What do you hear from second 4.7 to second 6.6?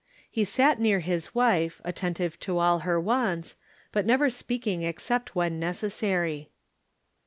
except when necessary.